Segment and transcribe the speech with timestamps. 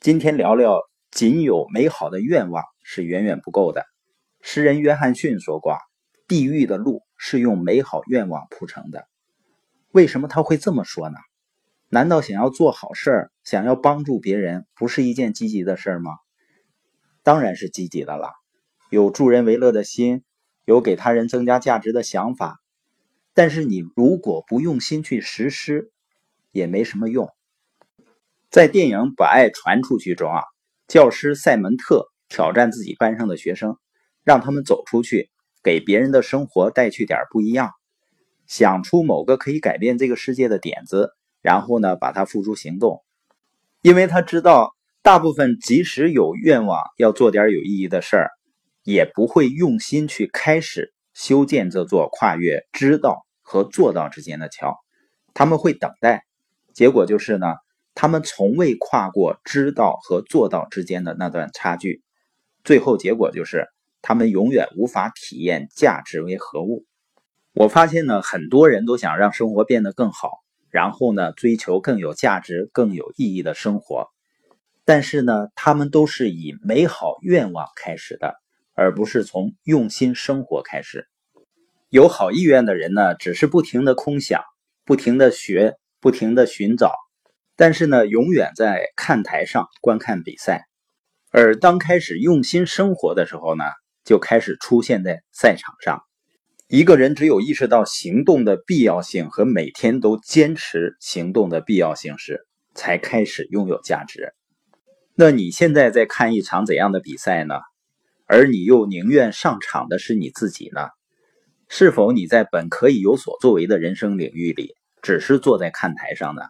[0.00, 0.80] 今天聊聊，
[1.10, 3.84] 仅有美好的愿望是远远不够的。
[4.40, 5.76] 诗人约翰逊说过
[6.26, 9.06] ：“地狱的路是用美好愿望铺成的。”
[9.92, 11.18] 为什么他会这么说呢？
[11.90, 16.12] 难道想要做好事儿，想要帮助别人，不是一件积极的事儿吗？
[17.22, 18.30] 当然是积极的了，
[18.88, 20.24] 有助人为乐的心，
[20.64, 22.58] 有给他人增加价值的想法。
[23.34, 25.92] 但是你如果不用心去实施，
[26.52, 27.28] 也没什么用。
[28.50, 30.42] 在电影《把爱传出去》中啊，
[30.88, 33.76] 教师塞门特挑战自己班上的学生，
[34.24, 35.30] 让他们走出去，
[35.62, 37.70] 给别人的生活带去点不一样，
[38.48, 43.04] 想出某个可以改变这个世界的点子，然后呢，把它付诸行动。
[43.82, 48.30] 因为他知道，大部分即使有愿望要做点有意义的事儿，
[48.82, 54.76] 也不会用心去开始修建这座跨越知道和做到之间的桥，
[55.34, 56.24] 他们会等待，
[56.74, 57.54] 结果就是呢。
[57.94, 62.02] 他们从未跨过知道和做到之间的那段差距，
[62.64, 63.66] 最后结果就是
[64.02, 66.86] 他们永远无法体验价值为何物。
[67.52, 70.38] 我发现呢，很多人都想让生活变得更好，
[70.70, 74.06] 然后呢，追求更有价值、更有意义的生活。
[74.84, 78.36] 但是呢，他们都是以美好愿望开始的，
[78.74, 81.06] 而不是从用心生活开始。
[81.90, 84.42] 有好意愿的人呢，只是不停的空想，
[84.84, 86.94] 不停的学，不停的寻找。
[87.60, 90.64] 但是呢，永远在看台上观看比赛，
[91.30, 93.64] 而当开始用心生活的时候呢，
[94.02, 96.00] 就开始出现在赛场上。
[96.68, 104.32] 一个人只有意识到行动的必要性和每天都坚持行动的必要性时，才开始拥有价值。
[105.14, 107.56] 那你现在在看一场怎样的比赛呢？
[108.24, 110.88] 而你又宁愿上场的是你自己呢？
[111.68, 116.40] 是否你在本可以有所作为的人生领域里，只是坐在看台上呢？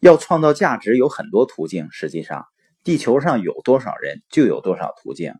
[0.00, 2.44] 要创造价值有很多途径，实际上，
[2.84, 5.34] 地球上有多少人就有多少途径。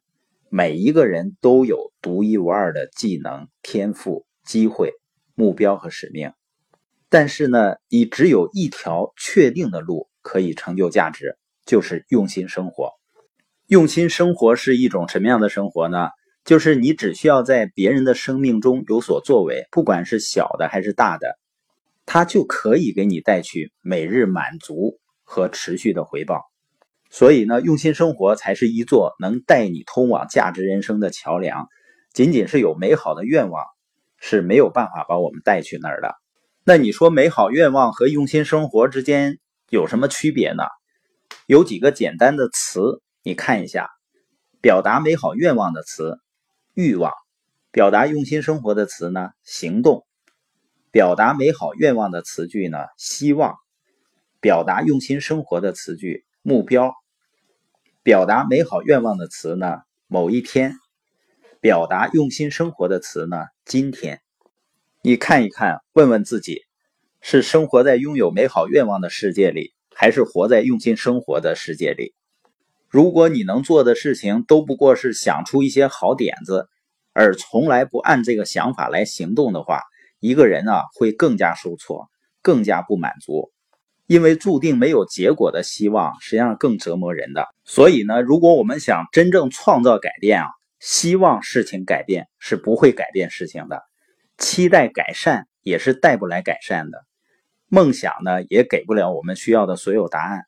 [0.49, 4.93] 每一个人都有独一无二的技能、天赋、机会、
[5.35, 6.33] 目标和使命。
[7.09, 12.93] 但是呢，你只有一条确定的路可以成就价值，就是用心生活。
[13.67, 16.09] 用心生活是一种什么样的生活呢？
[16.45, 21.37] 就是你只需要在别人的生命中有所作为，不管是小的还是大的。
[22.07, 26.45] 它就可以给你带去每日满足和持续的回报，
[27.11, 31.67] 所以呢，用心生活才是一座能带你通往价值人生的桥梁。
[32.13, 33.63] 仅仅是有美好的愿望
[34.19, 36.15] 是没有办法把我们带去那儿的。
[36.65, 39.39] 那你说美好愿望和用心生活之间
[39.69, 40.63] 有什么区别呢？
[41.47, 43.91] 有几个简单的词，你看一下，
[44.63, 46.19] 表达美好愿望的词
[46.73, 47.13] 欲望，
[47.73, 50.06] 表达用心生活的词呢行动。
[50.97, 52.79] 表达美好愿望的词句呢？
[52.97, 53.57] 希望。
[54.41, 56.95] 表达用心生活的词句目标。
[58.03, 59.83] 表达美好愿望的词呢？
[60.07, 60.73] 某一天。
[61.61, 63.45] 表达用心生活的词呢？
[63.67, 64.23] 今天。
[65.03, 66.63] 你看一看，问问自己，
[67.21, 72.15] 是生活在拥有美好愿望的世界里，还是活在用心生活的世界里？
[72.89, 76.71] 如果你能做的事情都不过是想出一些好点子，
[77.13, 79.83] 而从来不按这个想法来行动的话，
[80.21, 82.09] 一个人啊，会更加受挫，
[82.43, 83.53] 更加不满足，
[84.07, 87.47] 因为注定没有结果的希望，实际上更折磨人的。
[87.65, 93.83] 所以呢，如果我们想真正创造改变啊，希望事情改变是不会改变事情的，
[94.39, 97.05] 期待改善也是带不来改善的，
[97.69, 100.43] 梦想呢也给不了我们需要的所有答案。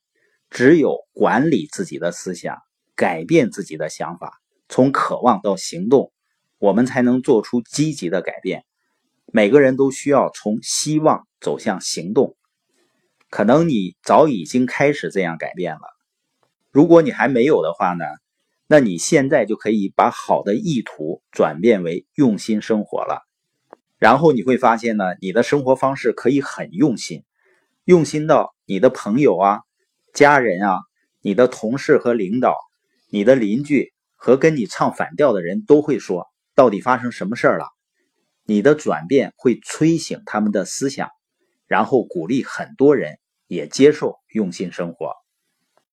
[0.51, 2.57] 只有管理自己的思想，
[2.95, 4.33] 改变自己的想法，
[4.69, 6.13] 从渴望到行动，
[6.59, 8.65] 我们才能做出积极的改变。
[9.33, 12.37] 每个人都需要从希望走向行动，
[13.31, 15.81] 可能你早已经开始这样改变了。
[16.71, 18.05] 如果你还没有的话呢？
[18.71, 23.23] 那你现在就可以把好的意图转变为用心生活了。
[23.97, 27.25] 然后你会发现呢，你的生活方式可以很用心，
[27.85, 29.61] 用心到你的朋友啊、
[30.13, 30.81] 家人啊、
[31.23, 32.55] 你的同事和领导、
[33.11, 37.65] 你的邻居和跟你唱反调的人都会说：到底发生什么事儿了？
[38.51, 41.11] 你的转变会催醒他们的思想，
[41.67, 45.13] 然后鼓励很多人也接受用心生活。